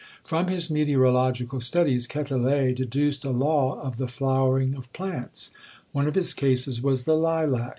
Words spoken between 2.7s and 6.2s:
deduced a law of the flowering of plants. One of